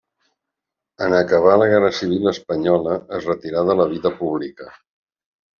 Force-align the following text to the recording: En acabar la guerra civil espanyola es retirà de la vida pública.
En 1.07 1.15
acabar 1.17 1.51
la 1.63 1.67
guerra 1.73 1.91
civil 1.99 2.25
espanyola 2.33 2.97
es 3.19 3.29
retirà 3.33 3.67
de 3.71 3.79
la 3.83 3.89
vida 3.95 4.17
pública. 4.23 4.73